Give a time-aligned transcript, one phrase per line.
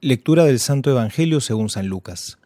[0.00, 2.38] Lectura del Santo Evangelio según San Lucas.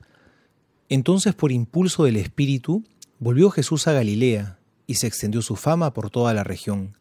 [0.89, 2.83] Entonces, por impulso del Espíritu,
[3.19, 6.97] volvió Jesús a Galilea, y se extendió su fama por toda la región,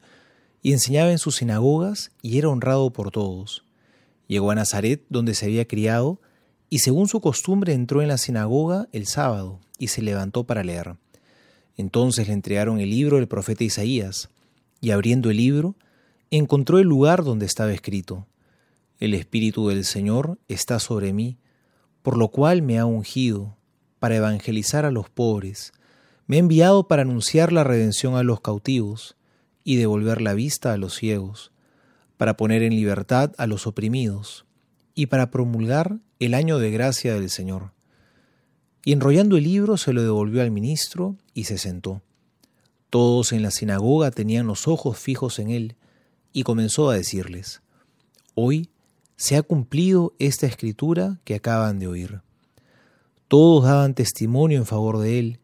[0.61, 3.63] y enseñaba en sus sinagogas, y era honrado por todos.
[4.27, 6.19] Llegó a Nazaret, donde se había criado,
[6.69, 10.95] y según su costumbre entró en la sinagoga el sábado, y se levantó para leer.
[11.77, 14.27] Entonces le entregaron el libro del profeta Isaías,
[14.81, 15.75] y abriendo el libro,
[16.29, 18.27] encontró el lugar donde estaba escrito
[19.01, 21.39] el Espíritu del Señor está sobre mí,
[22.03, 23.57] por lo cual me ha ungido
[23.99, 25.73] para evangelizar a los pobres,
[26.27, 29.17] me ha enviado para anunciar la redención a los cautivos
[29.63, 31.51] y devolver la vista a los ciegos,
[32.15, 34.45] para poner en libertad a los oprimidos
[34.93, 37.73] y para promulgar el año de gracia del Señor.
[38.85, 42.03] Y enrollando el libro se lo devolvió al ministro y se sentó.
[42.91, 45.75] Todos en la sinagoga tenían los ojos fijos en él,
[46.33, 47.61] y comenzó a decirles,
[48.35, 48.69] Hoy
[49.15, 52.21] se ha cumplido esta escritura que acaban de oír.
[53.27, 55.39] Todos daban testimonio en favor de él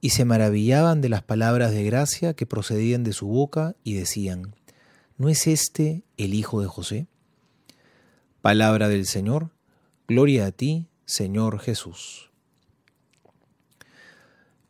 [0.00, 4.54] y se maravillaban de las palabras de gracia que procedían de su boca y decían,
[5.16, 7.06] ¿no es este el hijo de José?
[8.40, 9.50] Palabra del Señor,
[10.08, 12.30] gloria a ti, Señor Jesús.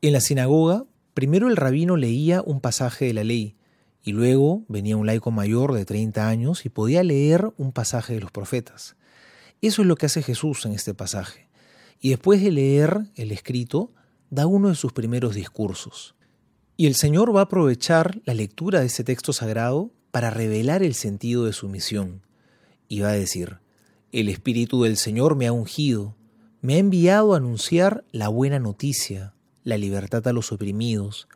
[0.03, 0.85] En la sinagoga,
[1.15, 3.55] primero el rabino leía un pasaje de la ley,
[4.03, 8.21] y luego venía un laico mayor de 30 años y podía leer un pasaje de
[8.21, 8.97] los profetas.
[9.61, 11.49] Eso es lo que hace Jesús en este pasaje.
[12.01, 13.93] Y después de leer el escrito,
[14.31, 16.15] da uno de sus primeros discursos.
[16.77, 20.95] Y el Señor va a aprovechar la lectura de ese texto sagrado para revelar el
[20.95, 22.23] sentido de su misión.
[22.89, 23.59] Y va a decir,
[24.13, 26.17] el Espíritu del Señor me ha ungido,
[26.63, 31.29] me ha enviado a anunciar la buena noticia, la libertad a los oprimidos,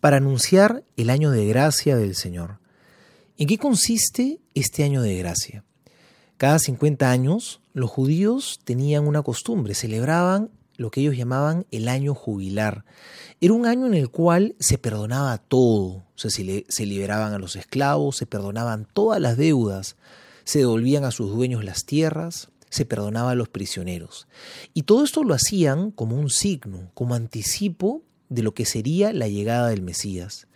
[0.00, 2.58] para anunciar el año de gracia del Señor.
[3.36, 5.64] ¿En qué consiste este año de gracia?
[6.36, 12.14] Cada 50 años los judíos tenían una costumbre, celebraban lo que ellos llamaban el año
[12.14, 12.84] jubilar.
[13.40, 18.26] Era un año en el cual se perdonaba todo, se, liberaban a los esclavos, se
[18.26, 19.96] perdonaban todas las deudas,
[20.44, 24.28] se devolvían a sus dueños las tierras, se perdonaba a los prisioneros.
[24.74, 29.28] Y todo esto lo hacían como un signo, como anticipo de lo que sería la
[29.28, 30.46] llegada del Mesías.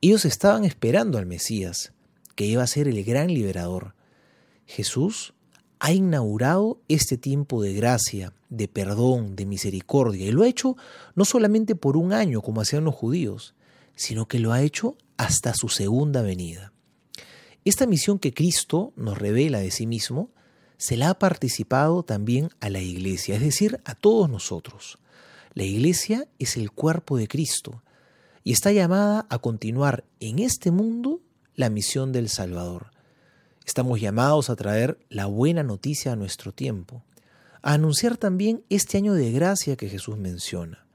[0.00, 1.92] Ellos estaban esperando al Mesías,
[2.34, 3.94] que iba a ser el gran liberador.
[4.66, 5.34] Jesús
[5.78, 10.76] ha inaugurado este tiempo de gracia, de perdón, de misericordia, y lo ha hecho
[11.14, 13.54] no solamente por un año como hacían los judíos,
[13.94, 16.72] sino que lo ha hecho hasta su segunda venida.
[17.64, 20.30] Esta misión que Cristo nos revela de sí mismo,
[20.78, 24.98] se la ha participado también a la Iglesia, es decir, a todos nosotros.
[25.52, 27.82] La iglesia es el cuerpo de Cristo
[28.44, 31.20] y está llamada a continuar en este mundo
[31.56, 32.92] la misión del Salvador.
[33.66, 37.02] Estamos llamados a traer la buena noticia a nuestro tiempo,
[37.62, 40.86] a anunciar también este año de gracia que Jesús menciona.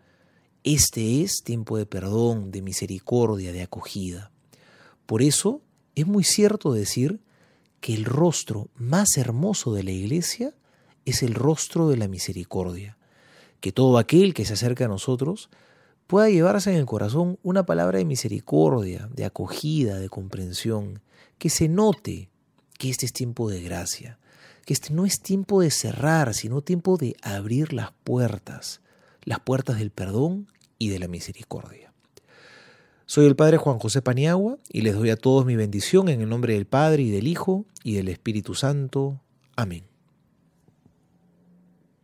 [0.63, 4.31] Este es tiempo de perdón, de misericordia, de acogida.
[5.05, 5.61] Por eso
[5.95, 7.19] es muy cierto decir
[7.81, 10.55] que el rostro más hermoso de la iglesia
[11.03, 12.97] es el rostro de la misericordia
[13.65, 15.49] que todo aquel que se acerca a nosotros
[16.05, 21.01] pueda llevarse en el corazón una palabra de misericordia, de acogida, de comprensión,
[21.39, 22.29] que se note
[22.77, 24.19] que este es tiempo de gracia,
[24.67, 28.81] que este no es tiempo de cerrar, sino tiempo de abrir las puertas,
[29.23, 30.45] las puertas del perdón
[30.77, 31.91] y de la misericordia.
[33.07, 36.29] Soy el Padre Juan José Paniagua y les doy a todos mi bendición en el
[36.29, 39.19] nombre del Padre y del Hijo y del Espíritu Santo.
[39.55, 39.94] Amén.